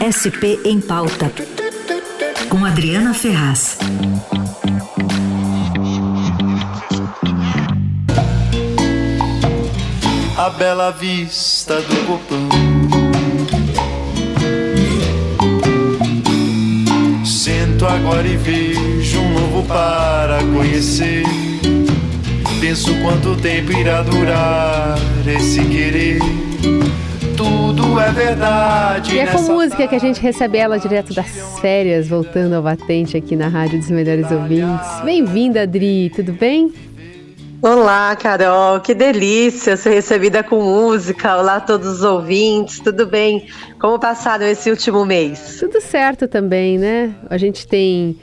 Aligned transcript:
SP 0.00 0.58
em 0.64 0.80
Pauta, 0.80 1.30
com 2.48 2.64
Adriana 2.64 3.12
Ferraz. 3.12 3.78
A 10.38 10.48
bela 10.50 10.90
vista 10.92 11.82
do 11.82 12.06
Copão. 12.06 12.48
Sento 17.24 17.86
agora 17.86 18.26
e 18.26 18.36
vejo 18.36 19.20
um 19.20 19.32
novo 19.34 19.68
para 19.68 20.38
conhecer. 20.54 21.24
Penso 22.60 22.94
quanto 23.02 23.36
tempo 23.36 23.72
irá 23.72 24.02
durar 24.02 24.98
esse 25.26 25.62
querer 25.66 26.18
tudo 27.40 27.98
é 27.98 28.12
verdade. 28.12 29.14
E 29.14 29.18
é 29.18 29.26
com 29.26 29.40
música 29.40 29.88
que 29.88 29.94
a 29.94 29.98
gente 29.98 30.20
recebe 30.20 30.58
ela 30.58 30.78
direto 30.78 31.14
das 31.14 31.58
férias, 31.58 32.06
voltando 32.06 32.52
ao 32.52 32.62
batente 32.62 33.16
aqui 33.16 33.34
na 33.34 33.48
Rádio 33.48 33.78
dos 33.78 33.90
Melhores 33.90 34.30
Ouvintes. 34.30 35.00
Bem-vinda, 35.02 35.62
Adri, 35.62 36.12
tudo 36.14 36.34
bem? 36.34 36.70
Olá, 37.62 38.14
Carol, 38.16 38.80
que 38.80 38.94
delícia 38.94 39.74
ser 39.76 39.90
recebida 39.90 40.42
com 40.42 40.62
música. 40.62 41.38
Olá 41.38 41.56
a 41.56 41.60
todos 41.60 41.88
os 41.88 42.02
ouvintes, 42.02 42.78
tudo 42.80 43.06
bem? 43.06 43.46
Como 43.80 43.98
passaram 43.98 44.46
esse 44.46 44.68
último 44.68 45.06
mês? 45.06 45.56
Tudo 45.60 45.80
certo 45.80 46.28
também, 46.28 46.76
né? 46.76 47.14
A 47.30 47.38
gente 47.38 47.66
tem 47.66 48.18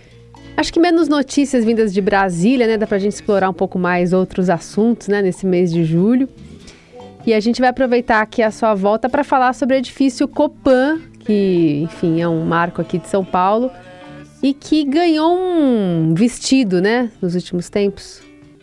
Acho 0.55 0.73
que 0.73 0.80
menos 0.80 1.08
notícias 1.08 1.66
vindas 1.66 1.91
de 1.91 2.02
Brasília, 2.02 2.67
né? 2.67 2.77
Dá 2.77 2.86
pra 2.86 2.99
gente 2.99 3.13
explorar 3.13 3.49
um 3.49 3.53
pouco 3.53 3.80
mais 3.80 4.13
outros 4.13 4.49
assuntos, 4.49 5.08
né? 5.08 5.23
Nesse 5.23 5.45
mês 5.45 5.72
de 5.72 5.84
julho. 5.84 6.30
E 7.27 7.34
a 7.34 7.41
gente 7.41 7.59
vai 7.59 7.70
aproveitar 7.70 8.22
aqui 8.22 8.41
a 8.41 8.49
sua 8.49 8.73
volta 8.73 9.09
para 9.09 9.22
falar 9.22 9.52
sobre 9.52 9.76
o 9.76 9.77
edifício 9.77 10.30
Copan, 10.30 11.02
que, 11.20 11.81
enfim, 11.84 12.22
é 12.22 12.27
um 12.27 12.45
marco 12.45 12.81
aqui 12.81 12.98
de 12.98 13.09
São 13.09 13.26
Paulo 13.26 13.70
e 14.42 14.53
que 14.53 14.86
ganhou 14.86 15.38
um 15.38 16.14
vestido, 16.16 16.81
né, 16.81 17.11
nos 17.22 17.36
últimos 17.36 17.67
tempos. 17.67 18.22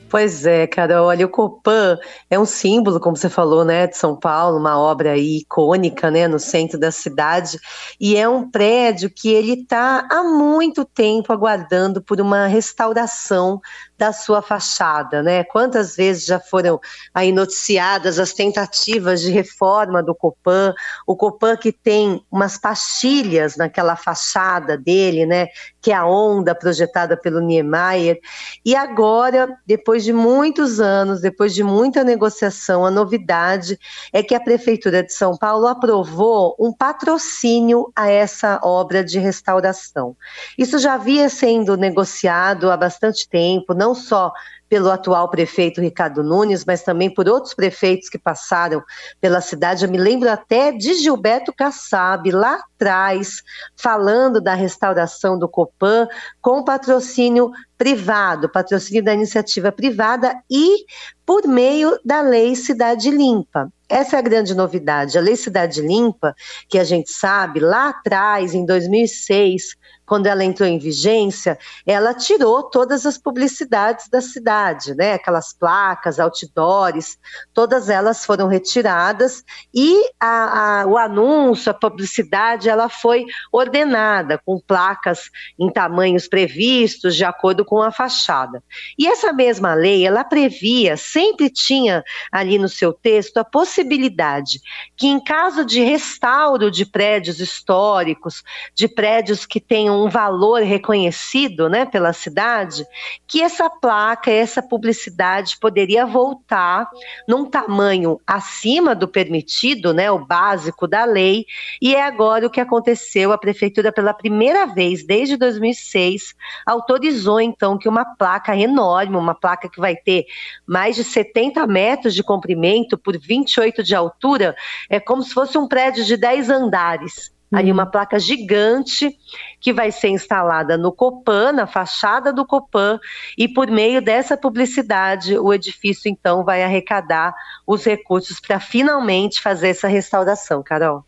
Pois 0.09 0.47
é, 0.47 0.67
Carol. 0.67 1.09
Olha, 1.09 1.27
o 1.27 1.29
Copan 1.29 1.98
é 2.31 2.39
um 2.39 2.47
símbolo, 2.47 2.98
como 3.01 3.17
você 3.17 3.29
falou, 3.29 3.67
né, 3.67 3.87
de 3.87 3.98
São 3.98 4.17
Paulo, 4.17 4.57
uma 4.59 4.79
obra 4.79 5.15
icônica, 5.19 6.11
né, 6.11 6.27
no 6.27 6.39
centro 6.39 6.79
da 6.79 6.91
cidade. 6.91 7.59
E 8.01 8.17
é 8.17 8.27
um 8.27 8.48
prédio 8.48 9.11
que 9.11 9.29
ele 9.29 9.61
está 9.61 10.07
há 10.11 10.23
muito 10.23 10.87
tempo 10.87 11.35
aguardando 11.35 12.01
por 12.01 12.19
uma 12.19 12.47
restauração 12.47 13.61
da 13.97 14.12
sua 14.12 14.42
fachada, 14.42 15.23
né? 15.23 15.45
Quantas 15.45 15.95
vezes 15.95 16.25
já 16.25 16.41
foram 16.41 16.81
aí 17.14 17.33
noticiadas 17.33 18.19
as 18.19 18.33
tentativas 18.33 19.20
de 19.20 19.31
reforma 19.31 20.03
do 20.03 20.14
Copan, 20.14 20.75
o 21.06 21.17
Copan 21.17 21.56
que 21.56 21.70
tem 21.70 22.25
umas 22.31 22.59
pastilhas 22.59 23.56
naquela 23.56 23.95
fachada 23.95 24.77
dele, 24.77 25.27
né? 25.27 25.47
Que 25.81 25.92
é 25.92 25.95
a 25.95 26.06
onda 26.06 26.55
projetada 26.55 27.17
pelo 27.17 27.41
Niemeyer. 27.41 28.19
E 28.64 28.75
agora, 28.75 29.56
depois 29.67 30.03
de 30.03 30.12
muitos 30.12 30.81
anos, 30.81 31.20
depois 31.20 31.55
de 31.55 31.62
muita 31.62 32.03
negociação, 32.03 32.84
a 32.84 32.91
novidade 32.91 33.79
é 34.12 34.23
que 34.23 34.34
a 34.34 34.41
Prefeitura 34.41 35.03
de 35.03 35.12
São 35.12 35.36
Paulo 35.36 35.67
aprovou 35.67 36.56
um 36.58 36.73
patrocínio 36.73 37.92
a 37.95 38.11
essa 38.11 38.58
obra 38.62 39.05
de 39.05 39.19
restauração. 39.19 40.17
Isso 40.58 40.79
já 40.79 40.95
havia 40.95 41.29
sendo 41.29 41.77
negociado 41.77 42.70
há 42.70 42.77
bastante 42.77 43.29
tempo, 43.29 43.75
não 43.85 43.95
só 43.95 44.33
pelo 44.67 44.91
atual 44.91 45.29
prefeito 45.29 45.81
Ricardo 45.83 46.25
Nunes, 46.25 46.65
mas 46.65 46.83
também 46.83 47.13
por 47.13 47.29
outros 47.29 47.53
prefeitos 47.53 48.09
que 48.09 48.19
passaram 48.19 48.83
pela 49.21 49.43
cidade. 49.43 49.85
Eu 49.85 49.91
me 49.91 49.99
lembro 49.99 50.31
até 50.31 50.73
de 50.73 50.95
Gilberto 50.95 51.53
Kassab, 51.53 52.31
lá 52.31 52.59
atrás, 52.75 53.43
falando 53.77 54.41
da 54.41 54.55
restauração 54.55 55.39
do 55.39 55.49
Copan 55.49 56.09
com 56.41 56.65
patrocínio 56.65 57.51
privado, 57.77 58.49
patrocínio 58.49 59.05
da 59.05 59.13
iniciativa 59.13 59.70
privada 59.70 60.35
e 60.51 60.87
por 61.27 61.47
meio 61.47 61.98
da 62.03 62.23
Lei 62.23 62.57
Cidade 62.57 63.11
Limpa. 63.11 63.70
Essa 63.87 64.17
é 64.17 64.19
a 64.19 64.23
grande 64.23 64.55
novidade. 64.55 65.19
A 65.19 65.20
Lei 65.20 65.37
Cidade 65.37 65.83
Limpa, 65.83 66.35
que 66.69 66.79
a 66.79 66.85
gente 66.85 67.13
sabe, 67.13 67.61
lá 67.61 67.91
atrás, 67.91 68.55
em 68.55 68.64
2006, 68.64 69.77
quando 70.07 70.27
ela 70.27 70.45
entrou 70.45 70.69
em 70.69 70.79
vigência, 70.79 71.59
ela 71.87 72.13
tirou 72.13 72.63
todas 72.63 73.07
as 73.07 73.17
publicidades 73.17 74.09
da 74.09 74.20
cidade, 74.20 74.95
né? 74.95 75.15
Aquelas 75.15 75.53
placas, 75.53 76.20
outdoors, 76.20 77.19
todas 77.53 77.89
elas 77.89 78.25
foram 78.25 78.48
retiradas 78.48 79.45
e 79.73 80.11
a, 80.20 80.83
a, 80.83 80.87
o 80.87 80.98
anúncio, 80.98 81.70
a 81.70 81.75
publicidade, 81.75 82.69
ela 82.69 82.89
foi 82.89 83.25
ordenada 83.51 84.41
com 84.45 84.61
placas 84.61 85.31
em 85.59 85.70
tamanhos 85.70 86.29
previstos 86.29 87.17
de 87.17 87.25
acordo 87.25 87.64
com 87.64 87.81
a 87.81 87.91
fachada. 87.91 88.63
E 88.98 89.07
essa 89.07 89.33
mesma 89.33 89.75
lei, 89.75 90.07
ela 90.07 90.25
previa, 90.25 90.97
sempre 90.97 91.48
tinha 91.48 92.05
ali 92.31 92.59
no 92.59 92.69
seu 92.69 92.93
texto 92.93 93.39
a 93.39 93.45
possibilidade 93.45 94.61
que 94.97 95.07
em 95.07 95.23
caso 95.23 95.64
de 95.64 95.81
restauro 95.83 96.70
de 96.70 96.85
prédios 96.85 97.41
históricos, 97.41 98.43
de 98.75 98.89
prédios 98.89 99.47
que 99.47 99.61
tenham 99.61 99.94
um 99.95 100.09
valor 100.09 100.63
reconhecido 100.63 101.69
né, 101.69 101.85
pela 101.85 102.13
cidade, 102.13 102.85
que 103.27 103.43
essa 103.43 103.69
placa, 103.69 104.31
essa 104.31 104.63
publicidade 104.63 105.59
poderia 105.61 106.07
voltar 106.07 106.89
num 107.29 107.45
tamanho 107.49 108.21
acima 108.27 108.95
do 108.95 109.07
permitido, 109.07 109.93
né, 109.93 110.11
o 110.11 110.25
básico 110.25 110.87
da 110.87 111.05
lei, 111.05 111.47
e 111.81 111.95
é 111.95 112.03
agora 112.03 112.47
o 112.47 112.51
que 112.51 112.61
aconteceu. 112.61 113.33
A 113.33 113.39
prefeitura, 113.39 113.93
pela 113.93 114.13
primeira 114.13 114.67
vez 114.67 115.07
desde 115.07 115.37
2006, 115.37 116.35
autorizou 116.67 117.41
então 117.41 117.79
que 117.79 117.89
uma 117.89 118.05
placa 118.05 118.57
enorme, 118.57 119.17
uma 119.17 119.35
placa 119.35 119.69
que 119.69 119.81
vai 119.81 119.97
ter 119.97 120.27
mais 120.67 120.97
de 120.97 121.05
70 121.05 121.67
metros 121.67 122.15
de 122.15 122.23
comprimento 122.23 122.99
por 122.99 123.19
28 123.19 123.83
de 123.83 123.95
altura, 123.95 124.55
é 124.89 124.99
como 124.99 125.23
se 125.23 125.33
fosse 125.33 125.57
um 125.59 125.69
prédio 125.69 126.05
de 126.05 126.17
10 126.17 126.51
andares 126.51 127.33
ali 127.55 127.73
uma 127.73 127.85
uhum. 127.85 127.91
placa 127.91 128.19
gigante 128.19 129.17
que 129.61 129.73
vai 129.73 129.91
ser 129.91 130.09
instalada 130.09 130.76
no 130.76 130.93
Copan, 130.93 131.53
na 131.53 131.67
fachada 131.67 132.32
do 132.32 132.47
Copan, 132.47 132.99
e 133.37 133.49
por 133.49 133.70
meio 133.70 134.03
dessa 134.03 134.37
publicidade 134.37 135.38
o 135.38 135.53
edifício 135.53 136.11
então 136.11 136.44
vai 136.44 136.62
arrecadar 136.62 137.35
os 137.67 137.85
recursos 137.85 138.41
para 138.41 138.61
finalmente 138.61 139.41
fazer 139.41 139.69
essa 139.69 139.88
restauração, 139.88 140.62
Carol. 140.62 141.05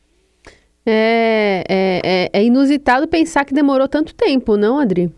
É, 0.84 1.64
é, 1.68 2.00
é, 2.04 2.30
é 2.32 2.44
inusitado 2.44 3.08
pensar 3.08 3.44
que 3.44 3.52
demorou 3.52 3.88
tanto 3.88 4.14
tempo, 4.14 4.56
não, 4.56 4.78
Adri? 4.78 5.12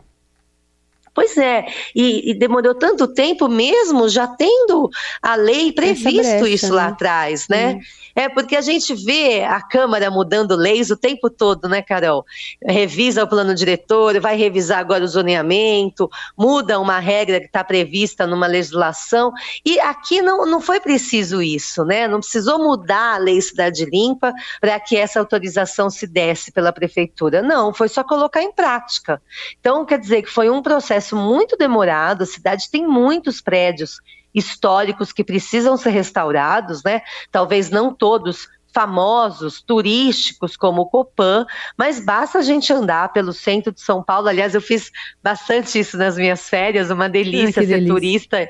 Pois 1.19 1.37
é, 1.37 1.67
e, 1.97 2.31
e, 2.31 2.35
demorou 2.35 2.77
tanto 2.77 3.09
tempo 3.09 3.49
mesmo, 3.49 4.09
já 4.09 4.29
tendo 4.29 4.89
a 5.21 5.35
lei 5.35 5.73
previsto 5.73 6.13
brecha, 6.13 6.49
isso 6.49 6.73
lá 6.73 6.85
né? 6.85 6.89
atrás, 6.91 7.49
né? 7.49 7.73
Hum. 7.75 7.81
É 8.15 8.29
porque 8.29 8.57
a 8.57 8.61
gente 8.61 8.95
vê 8.95 9.45
a 9.45 9.61
Câmara 9.61 10.11
mudando 10.11 10.57
leis 10.57 10.91
o 10.91 10.97
tempo 10.97 11.31
todo, 11.31 11.69
né, 11.69 11.83
Carol? 11.83 12.25
Revisa 12.65 13.23
o 13.23 13.29
plano 13.29 13.55
diretor, 13.55 14.19
vai 14.21 14.37
revisar 14.37 14.81
agora 14.81 15.05
o 15.05 15.09
zoneamento, 15.09 16.11
muda 16.37 16.81
uma 16.81 16.99
regra 16.99 17.39
que 17.39 17.47
está 17.47 17.63
prevista 17.63 18.27
numa 18.27 18.49
legislação, 18.49 19.33
e 19.65 19.79
aqui 19.79 20.21
não, 20.21 20.45
não 20.47 20.61
foi 20.61 20.81
preciso 20.81 21.41
isso, 21.41 21.85
né? 21.85 22.09
Não 22.09 22.19
precisou 22.19 22.59
mudar 22.59 23.15
a 23.15 23.19
lei 23.19 23.41
Cidade 23.41 23.85
Limpa 23.85 24.33
para 24.61 24.81
que 24.81 24.97
essa 24.97 25.21
autorização 25.21 25.89
se 25.89 26.07
desse 26.07 26.51
pela 26.51 26.73
prefeitura. 26.73 27.41
Não, 27.41 27.73
foi 27.73 27.89
só 27.89 28.03
colocar 28.03 28.43
em 28.43 28.53
prática. 28.53 29.23
Então, 29.61 29.85
quer 29.85 29.99
dizer 29.99 30.23
que 30.23 30.31
foi 30.31 30.51
um 30.51 30.61
processo 30.61 31.08
processo 31.09 31.17
muito 31.17 31.57
demorado, 31.57 32.23
a 32.23 32.27
cidade 32.27 32.71
tem 32.71 32.87
muitos 32.87 33.41
prédios 33.41 34.01
históricos 34.35 35.13
que 35.13 35.25
precisam 35.25 35.77
ser 35.77 35.91
restaurados, 35.91 36.83
né? 36.83 37.03
Talvez 37.33 37.71
não 37.71 37.95
todos 37.95 38.49
famosos, 38.75 39.63
turísticos, 39.63 40.57
como 40.57 40.83
o 40.83 40.87
Copan, 40.87 41.47
mas 41.77 42.05
basta 42.05 42.39
a 42.39 42.43
gente 42.43 42.71
andar 42.73 43.13
pelo 43.13 43.33
centro 43.33 43.73
de 43.73 43.81
São 43.81 44.03
Paulo. 44.03 44.29
Aliás, 44.29 44.55
eu 44.55 44.61
fiz 44.61 44.91
bastante 45.23 45.79
isso 45.79 45.97
nas 45.97 46.17
minhas 46.17 46.49
férias, 46.49 46.91
uma 46.91 47.09
delícia 47.09 47.63
ser 47.63 47.67
delícia. 47.67 47.89
turista 47.89 48.49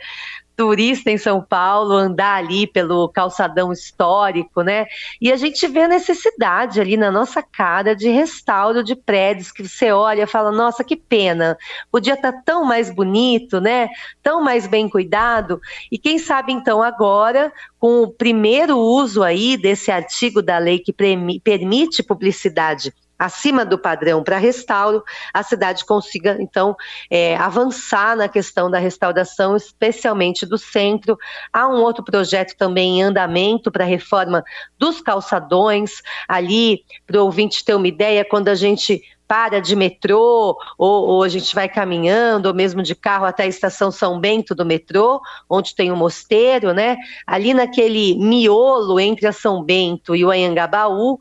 turista 0.58 1.08
em 1.08 1.16
São 1.16 1.40
Paulo, 1.40 1.92
andar 1.92 2.34
ali 2.34 2.66
pelo 2.66 3.08
calçadão 3.08 3.72
histórico, 3.72 4.62
né? 4.62 4.86
E 5.20 5.30
a 5.30 5.36
gente 5.36 5.64
vê 5.68 5.82
a 5.82 5.88
necessidade 5.88 6.80
ali 6.80 6.96
na 6.96 7.12
nossa 7.12 7.40
cara 7.40 7.94
de 7.94 8.08
restauro 8.08 8.82
de 8.82 8.96
prédios 8.96 9.52
que 9.52 9.66
você 9.66 9.92
olha 9.92 10.24
e 10.24 10.26
fala, 10.26 10.50
nossa, 10.50 10.82
que 10.82 10.96
pena, 10.96 11.56
podia 11.92 12.14
estar 12.14 12.32
tá 12.32 12.42
tão 12.44 12.64
mais 12.64 12.90
bonito, 12.92 13.60
né? 13.60 13.88
Tão 14.20 14.42
mais 14.42 14.66
bem 14.66 14.88
cuidado. 14.88 15.60
E 15.92 15.96
quem 15.96 16.18
sabe 16.18 16.52
então 16.52 16.82
agora, 16.82 17.52
com 17.78 18.02
o 18.02 18.10
primeiro 18.10 18.76
uso 18.76 19.22
aí 19.22 19.56
desse 19.56 19.92
artigo 19.92 20.42
da 20.42 20.58
lei 20.58 20.80
que 20.80 20.92
permite 20.92 22.02
publicidade 22.02 22.92
acima 23.18 23.64
do 23.64 23.78
padrão 23.78 24.22
para 24.22 24.38
restauro, 24.38 25.02
a 25.34 25.42
cidade 25.42 25.84
consiga, 25.84 26.36
então, 26.40 26.76
é, 27.10 27.36
avançar 27.36 28.16
na 28.16 28.28
questão 28.28 28.70
da 28.70 28.78
restauração, 28.78 29.56
especialmente 29.56 30.46
do 30.46 30.56
centro. 30.56 31.18
Há 31.52 31.66
um 31.66 31.82
outro 31.82 32.04
projeto 32.04 32.56
também 32.56 33.00
em 33.00 33.02
andamento 33.02 33.70
para 33.72 33.84
reforma 33.84 34.44
dos 34.78 35.00
calçadões, 35.00 36.02
ali, 36.28 36.84
para 37.06 37.20
o 37.20 37.24
ouvinte 37.24 37.64
ter 37.64 37.74
uma 37.74 37.88
ideia, 37.88 38.24
quando 38.24 38.48
a 38.48 38.54
gente 38.54 39.02
para 39.28 39.60
de 39.60 39.76
metrô, 39.76 40.58
ou, 40.78 41.08
ou, 41.08 41.22
a 41.22 41.28
gente 41.28 41.54
vai 41.54 41.68
caminhando, 41.68 42.46
ou 42.46 42.54
mesmo 42.54 42.82
de 42.82 42.94
carro 42.94 43.26
até 43.26 43.42
a 43.42 43.46
estação 43.46 43.90
São 43.90 44.18
Bento 44.18 44.54
do 44.54 44.64
metrô, 44.64 45.20
onde 45.50 45.74
tem 45.74 45.90
o 45.90 45.94
um 45.94 45.98
mosteiro, 45.98 46.72
né? 46.72 46.96
Ali 47.26 47.52
naquele 47.52 48.14
miolo 48.18 48.98
entre 48.98 49.26
a 49.26 49.32
São 49.32 49.62
Bento 49.62 50.16
e 50.16 50.24
o 50.24 50.30
Anhangabaú, 50.30 51.18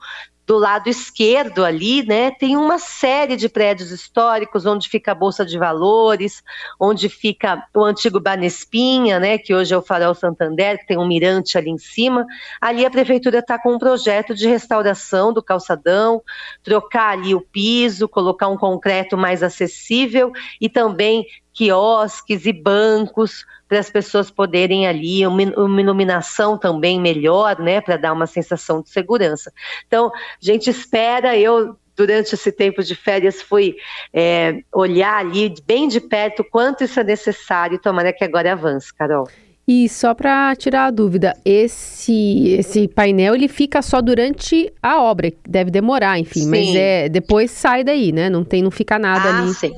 do 0.48 0.58
lado 0.58 0.88
esquerdo 0.88 1.66
ali, 1.66 2.08
né, 2.08 2.32
tem 2.32 2.56
uma 2.56 2.80
série 2.80 3.36
de 3.36 3.50
prédios 3.50 3.92
históricos 3.92 4.66
onde 4.66 4.88
fica 4.88 5.12
a 5.12 5.16
Bolsa 5.16 5.46
de 5.46 5.58
Valores, 5.58 6.42
onde 6.80 7.10
fica 7.10 7.62
o 7.76 7.84
antigo 7.84 8.18
Banespinha, 8.18 9.20
né, 9.20 9.38
que 9.38 9.54
hoje 9.54 9.74
é 9.74 9.78
o 9.78 9.82
Farol 9.82 10.16
Santander, 10.16 10.80
que 10.80 10.88
tem 10.88 10.98
um 10.98 11.06
mirante 11.06 11.58
ali 11.58 11.70
em 11.70 11.78
cima. 11.78 12.26
Ali 12.62 12.86
a 12.86 12.90
prefeitura 12.90 13.40
está 13.40 13.62
com 13.62 13.74
um 13.74 13.78
projeto 13.78 14.34
de 14.34 14.48
restauração 14.48 15.34
do 15.34 15.44
calçadão, 15.44 16.24
trocar 16.64 17.10
ali 17.10 17.36
o 17.36 17.42
piso, 17.42 18.08
colocar 18.08 18.48
um 18.48 18.58
concreto 18.58 19.18
mais 19.18 19.44
acessível 19.44 20.32
e 20.62 20.70
também 20.70 21.26
quiosques 21.58 22.46
e 22.46 22.54
bancos 22.54 23.44
para 23.68 23.80
as 23.80 23.90
pessoas 23.90 24.30
poderem 24.30 24.88
ali, 24.88 25.26
uma 25.26 25.82
iluminação 25.82 26.56
também 26.56 27.02
melhor, 27.02 27.60
né, 27.60 27.82
para 27.82 27.98
dar 27.98 28.14
uma 28.14 28.28
sensação 28.28 28.82
de 28.82 28.90
segurança. 28.90 29.52
Então, 29.88 30.08
a 30.08 30.12
gente 30.40 30.70
espera, 30.70 31.36
eu 31.36 31.76
durante 31.96 32.36
esse 32.36 32.52
tempo 32.52 32.84
de 32.84 32.94
férias 32.94 33.42
fui 33.42 33.76
é, 34.14 34.60
olhar 34.72 35.18
ali 35.18 35.52
bem 35.66 35.88
de 35.88 36.00
perto 36.00 36.44
quanto 36.44 36.84
isso 36.84 37.00
é 37.00 37.04
necessário, 37.04 37.80
tomara 37.80 38.14
que 38.14 38.24
agora 38.24 38.54
avance, 38.54 38.94
Carol. 38.94 39.28
E 39.68 39.90
só 39.90 40.14
para 40.14 40.56
tirar 40.56 40.86
a 40.86 40.92
dúvida, 40.92 41.36
esse 41.44 42.52
esse 42.52 42.88
painel 42.88 43.36
ele 43.36 43.50
fica 43.50 43.82
só 43.82 44.00
durante 44.00 44.72
a 44.82 45.02
obra, 45.02 45.34
deve 45.46 45.72
demorar, 45.72 46.18
enfim, 46.20 46.42
sim. 46.42 46.50
mas 46.50 46.74
é 46.74 47.10
depois 47.10 47.52
sai 47.52 47.84
daí, 47.84 48.14
né? 48.14 48.30
Não 48.30 48.46
tem, 48.46 48.62
não 48.62 48.72
fica 48.72 48.98
nada 48.98 49.28
ah, 49.28 49.42
ali. 49.42 49.54
Sim. 49.56 49.74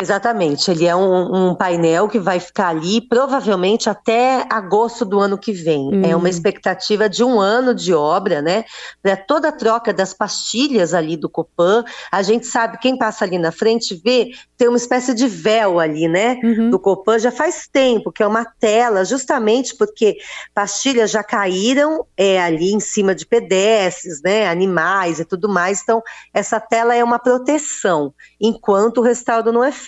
Exatamente, 0.00 0.70
ele 0.70 0.86
é 0.86 0.94
um, 0.94 1.50
um, 1.50 1.54
painel 1.54 2.08
que 2.08 2.18
vai 2.18 2.38
ficar 2.38 2.68
ali 2.68 3.00
provavelmente 3.00 3.90
até 3.90 4.46
agosto 4.48 5.04
do 5.04 5.18
ano 5.18 5.36
que 5.36 5.52
vem. 5.52 5.88
Hum. 5.92 6.02
É 6.04 6.14
uma 6.14 6.28
expectativa 6.28 7.08
de 7.08 7.24
um 7.24 7.40
ano 7.40 7.74
de 7.74 7.92
obra, 7.92 8.40
né? 8.40 8.64
Para 9.02 9.16
toda 9.16 9.48
a 9.48 9.52
troca 9.52 9.92
das 9.92 10.14
pastilhas 10.14 10.94
ali 10.94 11.16
do 11.16 11.28
Copan. 11.28 11.84
A 12.12 12.22
gente 12.22 12.46
sabe, 12.46 12.78
quem 12.78 12.96
passa 12.96 13.24
ali 13.24 13.38
na 13.38 13.50
frente 13.50 14.00
vê, 14.04 14.30
tem 14.56 14.68
uma 14.68 14.76
espécie 14.76 15.14
de 15.14 15.26
véu 15.26 15.80
ali, 15.80 16.06
né? 16.06 16.38
Uhum. 16.42 16.70
Do 16.70 16.78
Copan 16.78 17.18
já 17.18 17.30
faz 17.30 17.68
tempo, 17.70 18.12
que 18.12 18.22
é 18.22 18.26
uma 18.26 18.44
tela, 18.44 19.04
justamente 19.04 19.76
porque 19.76 20.16
pastilhas 20.54 21.10
já 21.10 21.22
caíram 21.22 22.06
é, 22.16 22.40
ali 22.40 22.72
em 22.72 22.80
cima 22.80 23.14
de 23.14 23.26
pedestres, 23.26 24.22
né? 24.22 24.48
Animais 24.48 25.18
e 25.18 25.24
tudo 25.24 25.48
mais. 25.48 25.80
Então, 25.82 26.02
essa 26.32 26.60
tela 26.60 26.94
é 26.94 27.02
uma 27.02 27.18
proteção, 27.18 28.12
enquanto 28.40 28.98
o 28.98 29.02
restauro 29.02 29.52
não 29.52 29.64
é 29.64 29.72
feito. 29.72 29.87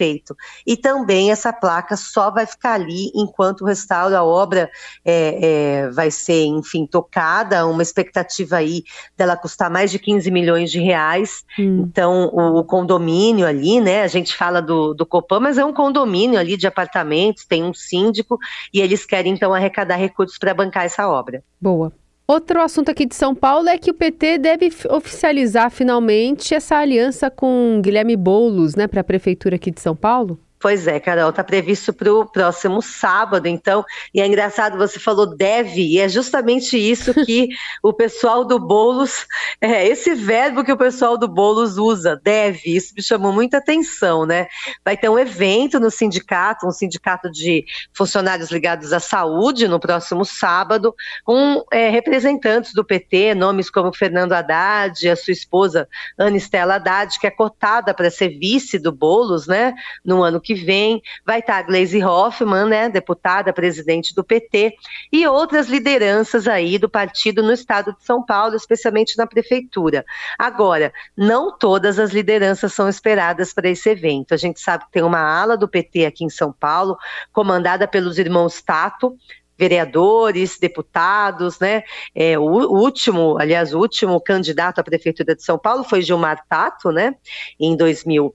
E 0.67 0.77
também 0.77 1.31
essa 1.31 1.53
placa 1.53 1.97
só 1.97 2.31
vai 2.31 2.47
ficar 2.47 2.75
ali 2.75 3.11
enquanto 3.15 3.63
o 3.63 3.67
restauro, 3.67 4.17
a 4.17 4.25
obra 4.25 4.71
é, 5.05 5.39
é, 5.43 5.91
vai 5.91 6.11
ser, 6.11 6.45
enfim, 6.45 6.87
tocada, 6.87 7.67
uma 7.67 7.83
expectativa 7.83 8.57
aí 8.57 8.83
dela 9.17 9.37
custar 9.37 9.71
mais 9.71 9.91
de 9.91 9.99
15 9.99 10.31
milhões 10.31 10.71
de 10.71 10.81
reais. 10.81 11.45
Hum. 11.59 11.85
Então, 11.87 12.31
o, 12.33 12.61
o, 12.61 12.65
condomínio 12.65 13.47
ali, 13.47 13.81
né, 13.81 14.03
a 14.03 14.09
gente 14.09 14.35
fala 14.35 14.61
do, 14.61 14.95
do 14.95 15.05
Copan, 15.05 15.41
mas 15.41 15.59
é 15.59 15.65
um 15.65 15.73
condomínio 15.73 16.39
ali 16.39 16.57
de 16.57 16.67
apartamentos, 16.67 17.45
tem 17.45 17.63
um 17.63 17.75
síndico, 17.75 18.39
e 18.73 18.81
eles 18.81 19.05
querem 19.05 19.33
então 19.33 19.53
arrecadar 19.53 19.97
recursos 19.97 20.39
para 20.39 20.55
bancar 20.55 20.85
essa 20.85 21.09
obra. 21.09 21.43
Boa. 21.61 21.93
Outro 22.31 22.63
assunto 22.63 22.93
aqui 22.93 23.07
de 23.07 23.17
São 23.17 23.35
Paulo 23.35 23.69
é 23.69 23.77
que 23.77 23.91
o 23.91 23.95
PT 23.95 24.39
deve 24.39 24.71
oficializar 24.89 25.69
finalmente 25.69 26.55
essa 26.55 26.77
aliança 26.77 27.29
com 27.29 27.81
Guilherme 27.83 28.17
Boulos, 28.17 28.77
né, 28.77 28.87
para 28.87 29.01
a 29.01 29.05
prefeitura 29.05 29.57
aqui 29.57 29.69
de 29.69 29.81
São 29.81 29.97
Paulo. 29.97 30.39
Pois 30.61 30.87
é, 30.87 31.01
Carol, 31.01 31.31
está 31.31 31.43
previsto 31.43 31.91
para 31.91 32.13
o 32.13 32.27
próximo 32.27 32.83
sábado, 32.83 33.47
então, 33.47 33.83
e 34.13 34.21
é 34.21 34.27
engraçado, 34.27 34.77
você 34.77 34.99
falou 34.99 35.35
deve, 35.35 35.81
e 35.81 35.99
é 35.99 36.07
justamente 36.07 36.77
isso 36.77 37.15
que 37.25 37.49
o 37.83 37.95
pessoal 37.95 38.45
do 38.45 38.59
Bolos, 38.59 39.27
é 39.59 39.89
esse 39.89 40.15
verbo 40.15 40.63
que 40.63 40.71
o 40.71 40.77
pessoal 40.77 41.17
do 41.17 41.27
Bolos 41.27 41.79
usa, 41.79 42.21
deve, 42.23 42.77
isso 42.77 42.93
me 42.95 43.03
chamou 43.03 43.33
muita 43.33 43.57
atenção, 43.57 44.27
né? 44.27 44.49
Vai 44.85 44.99
ter 44.99 45.09
um 45.09 45.19
evento 45.19 45.81
no 45.81 45.91
sindicato, 45.91 46.67
um 46.67 46.73
sindicato 46.73 47.31
de 47.31 47.65
funcionários 47.95 48.51
ligados 48.51 48.93
à 48.93 49.01
saúde, 49.01 49.67
no 49.67 49.81
próximo 49.81 50.27
sábado, 50.27 50.95
com 51.25 51.65
é, 51.73 51.89
representantes 51.89 52.75
do 52.75 52.85
PT, 52.85 53.35
nomes 53.35 53.71
como 53.71 53.95
Fernando 53.95 54.35
Haddad, 54.35 55.09
a 55.09 55.17
sua 55.17 55.33
esposa 55.33 55.89
Ana 56.19 56.37
Estela 56.37 56.75
Haddad, 56.75 57.19
que 57.19 57.27
é 57.27 57.31
cotada 57.31 57.95
para 57.95 58.11
ser 58.11 58.39
vice 58.39 58.79
do 58.79 58.93
Bolos, 58.93 59.47
né, 59.47 59.73
no 60.05 60.23
ano 60.23 60.39
que 60.39 60.50
que 60.51 60.55
vem, 60.55 61.01
vai 61.25 61.39
estar 61.39 61.59
a 61.59 61.63
Gleisi 61.63 62.03
Hoffmann, 62.03 62.67
né, 62.69 62.89
deputada, 62.89 63.53
presidente 63.53 64.13
do 64.13 64.25
PT, 64.25 64.75
e 65.13 65.25
outras 65.25 65.69
lideranças 65.69 66.49
aí 66.49 66.77
do 66.77 66.89
partido 66.89 67.41
no 67.41 67.53
estado 67.53 67.93
de 67.93 68.05
São 68.05 68.21
Paulo, 68.21 68.57
especialmente 68.57 69.17
na 69.17 69.29
prefeitura. 69.29 70.05
Agora, 70.37 70.93
não 71.17 71.57
todas 71.57 72.01
as 72.01 72.11
lideranças 72.11 72.73
são 72.73 72.89
esperadas 72.89 73.53
para 73.53 73.69
esse 73.69 73.91
evento. 73.91 74.35
A 74.35 74.37
gente 74.37 74.59
sabe 74.59 74.87
que 74.87 74.91
tem 74.91 75.05
uma 75.05 75.21
ala 75.21 75.57
do 75.57 75.69
PT 75.69 76.05
aqui 76.05 76.25
em 76.25 76.31
São 76.31 76.53
Paulo, 76.53 76.99
comandada 77.33 77.87
pelos 77.87 78.19
irmãos 78.19 78.61
Tato, 78.61 79.17
vereadores, 79.57 80.59
deputados, 80.59 81.61
né? 81.61 81.85
É, 82.13 82.37
o, 82.37 82.43
último, 82.43 83.39
aliás, 83.39 83.73
o 83.73 83.79
último 83.79 84.21
candidato 84.21 84.81
à 84.81 84.83
prefeitura 84.83 85.37
de 85.37 85.45
São 85.45 85.57
Paulo 85.57 85.85
foi 85.85 86.03
Gilmar 86.03 86.45
Tato, 86.49 86.91
né? 86.91 87.15
Em 87.61 87.77
2000 87.77 88.35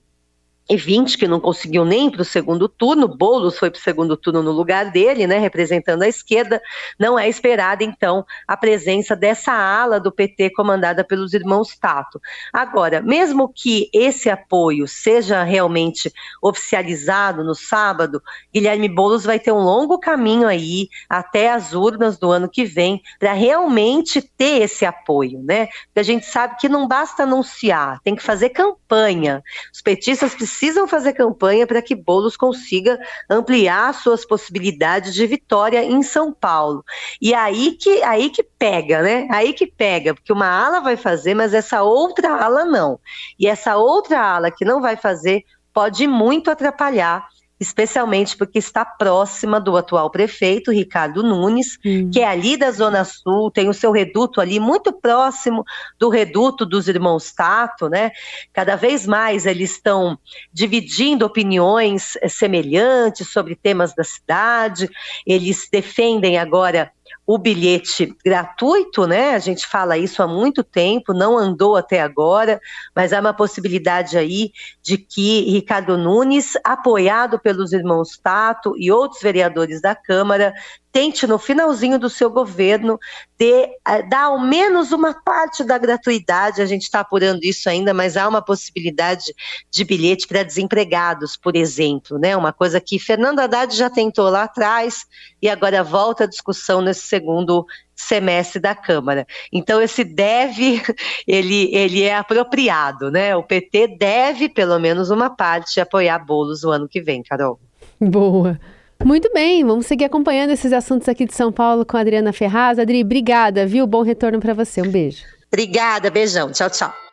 e 0.68 0.76
20 0.76 1.16
que 1.16 1.28
não 1.28 1.38
conseguiu 1.38 1.84
nem 1.84 2.10
para 2.10 2.22
o 2.22 2.24
segundo 2.24 2.68
turno, 2.68 3.06
Boulos 3.06 3.58
foi 3.58 3.70
para 3.70 3.78
o 3.78 3.82
segundo 3.82 4.16
turno 4.16 4.42
no 4.42 4.50
lugar 4.50 4.90
dele, 4.90 5.26
né, 5.26 5.38
representando 5.38 6.02
a 6.02 6.08
esquerda, 6.08 6.60
não 6.98 7.18
é 7.18 7.28
esperada 7.28 7.84
então 7.84 8.24
a 8.48 8.56
presença 8.56 9.14
dessa 9.14 9.52
ala 9.52 10.00
do 10.00 10.10
PT 10.10 10.50
comandada 10.50 11.04
pelos 11.04 11.32
irmãos 11.34 11.76
Tato. 11.76 12.20
Agora, 12.52 13.00
mesmo 13.00 13.48
que 13.48 13.88
esse 13.92 14.28
apoio 14.28 14.88
seja 14.88 15.44
realmente 15.44 16.12
oficializado 16.42 17.44
no 17.44 17.54
sábado, 17.54 18.20
Guilherme 18.52 18.88
Boulos 18.88 19.24
vai 19.24 19.38
ter 19.38 19.52
um 19.52 19.60
longo 19.60 19.98
caminho 19.98 20.48
aí 20.48 20.88
até 21.08 21.52
as 21.52 21.74
urnas 21.74 22.18
do 22.18 22.30
ano 22.30 22.48
que 22.48 22.64
vem 22.64 23.00
para 23.20 23.32
realmente 23.32 24.20
ter 24.20 24.62
esse 24.62 24.84
apoio, 24.84 25.40
né? 25.42 25.66
Porque 25.86 26.00
a 26.00 26.02
gente 26.02 26.26
sabe 26.26 26.56
que 26.58 26.68
não 26.68 26.88
basta 26.88 27.22
anunciar, 27.22 28.00
tem 28.02 28.16
que 28.16 28.22
fazer 28.22 28.50
campanha. 28.50 29.42
Os 29.72 29.80
petistas 29.80 30.34
precisam 30.34 30.55
precisam 30.56 30.88
fazer 30.88 31.12
campanha 31.12 31.66
para 31.66 31.82
que 31.82 31.94
Bolos 31.94 32.34
consiga 32.34 32.98
ampliar 33.28 33.92
suas 33.92 34.24
possibilidades 34.24 35.12
de 35.12 35.26
vitória 35.26 35.84
em 35.84 36.02
São 36.02 36.32
Paulo. 36.32 36.82
E 37.20 37.34
aí 37.34 37.72
que 37.72 38.02
aí 38.02 38.30
que 38.30 38.42
pega, 38.42 39.02
né? 39.02 39.28
Aí 39.30 39.52
que 39.52 39.66
pega, 39.66 40.14
porque 40.14 40.32
uma 40.32 40.48
ala 40.48 40.80
vai 40.80 40.96
fazer, 40.96 41.34
mas 41.34 41.52
essa 41.52 41.82
outra 41.82 42.42
ala 42.42 42.64
não. 42.64 42.98
E 43.38 43.46
essa 43.46 43.76
outra 43.76 44.18
ala 44.18 44.50
que 44.50 44.64
não 44.64 44.80
vai 44.80 44.96
fazer 44.96 45.44
pode 45.74 46.06
muito 46.06 46.50
atrapalhar 46.50 47.28
especialmente 47.58 48.36
porque 48.36 48.58
está 48.58 48.84
próxima 48.84 49.58
do 49.58 49.76
atual 49.76 50.10
prefeito, 50.10 50.70
Ricardo 50.70 51.22
Nunes, 51.22 51.78
hum. 51.84 52.10
que 52.10 52.20
é 52.20 52.28
ali 52.28 52.56
da 52.56 52.70
Zona 52.70 53.04
Sul, 53.04 53.50
tem 53.50 53.68
o 53.68 53.74
seu 53.74 53.90
reduto 53.90 54.40
ali 54.40 54.60
muito 54.60 54.92
próximo 54.92 55.64
do 55.98 56.08
reduto 56.08 56.66
dos 56.66 56.86
irmãos 56.88 57.32
Tato, 57.32 57.88
né? 57.88 58.10
Cada 58.52 58.76
vez 58.76 59.06
mais 59.06 59.46
eles 59.46 59.72
estão 59.72 60.18
dividindo 60.52 61.24
opiniões 61.24 62.16
eh, 62.20 62.28
semelhantes 62.28 63.30
sobre 63.30 63.56
temas 63.56 63.94
da 63.94 64.04
cidade, 64.04 64.90
eles 65.26 65.68
defendem 65.70 66.38
agora 66.38 66.92
o 67.26 67.36
bilhete 67.36 68.14
gratuito, 68.24 69.06
né? 69.06 69.34
A 69.34 69.38
gente 69.40 69.66
fala 69.66 69.98
isso 69.98 70.22
há 70.22 70.28
muito 70.28 70.62
tempo, 70.62 71.12
não 71.12 71.36
andou 71.36 71.74
até 71.74 72.00
agora, 72.00 72.60
mas 72.94 73.12
há 73.12 73.20
uma 73.20 73.34
possibilidade 73.34 74.16
aí 74.16 74.52
de 74.80 74.96
que 74.96 75.50
Ricardo 75.50 75.98
Nunes, 75.98 76.52
apoiado 76.62 77.38
pelos 77.38 77.72
irmãos 77.72 78.16
Tato 78.16 78.74
e 78.78 78.92
outros 78.92 79.20
vereadores 79.20 79.82
da 79.82 79.94
Câmara, 79.94 80.54
tente, 80.96 81.26
no 81.26 81.38
finalzinho 81.38 81.98
do 81.98 82.08
seu 82.08 82.30
governo, 82.30 82.98
ter, 83.36 83.68
uh, 83.86 84.08
dar 84.08 84.24
ao 84.24 84.40
menos 84.40 84.92
uma 84.92 85.12
parte 85.12 85.62
da 85.62 85.76
gratuidade. 85.76 86.62
A 86.62 86.64
gente 86.64 86.84
está 86.84 87.00
apurando 87.00 87.44
isso 87.44 87.68
ainda, 87.68 87.92
mas 87.92 88.16
há 88.16 88.26
uma 88.26 88.40
possibilidade 88.40 89.34
de 89.70 89.84
bilhete 89.84 90.26
para 90.26 90.42
desempregados, 90.42 91.36
por 91.36 91.54
exemplo, 91.54 92.18
né? 92.18 92.34
Uma 92.34 92.50
coisa 92.50 92.80
que 92.80 92.98
Fernando 92.98 93.40
Haddad 93.40 93.76
já 93.76 93.90
tentou 93.90 94.30
lá 94.30 94.44
atrás 94.44 95.04
e 95.42 95.50
agora 95.50 95.84
volta 95.84 96.24
a 96.24 96.26
discussão 96.26 96.80
nesse 96.80 97.02
segundo 97.16 97.66
semestre 97.94 98.60
da 98.60 98.74
Câmara. 98.74 99.26
Então 99.52 99.80
esse 99.80 100.04
deve, 100.04 100.82
ele, 101.26 101.74
ele 101.74 102.02
é 102.02 102.16
apropriado, 102.16 103.10
né? 103.10 103.34
O 103.34 103.42
PT 103.42 103.96
deve 103.98 104.48
pelo 104.48 104.78
menos 104.78 105.10
uma 105.10 105.30
parte 105.30 105.80
apoiar 105.80 106.18
bolos 106.18 106.62
no 106.62 106.70
ano 106.70 106.88
que 106.88 107.00
vem, 107.00 107.22
Carol. 107.22 107.58
Boa. 108.00 108.58
Muito 109.04 109.30
bem, 109.32 109.62
vamos 109.64 109.86
seguir 109.86 110.04
acompanhando 110.04 110.50
esses 110.50 110.72
assuntos 110.72 111.08
aqui 111.08 111.26
de 111.26 111.34
São 111.34 111.52
Paulo 111.52 111.84
com 111.84 111.96
a 111.96 112.00
Adriana 112.00 112.32
Ferraz. 112.32 112.78
Adri, 112.78 113.02
obrigada, 113.02 113.66
viu? 113.66 113.86
Bom 113.86 114.02
retorno 114.02 114.40
para 114.40 114.54
você. 114.54 114.80
Um 114.80 114.90
beijo. 114.90 115.22
Obrigada, 115.52 116.10
beijão. 116.10 116.50
Tchau, 116.50 116.70
tchau. 116.70 117.05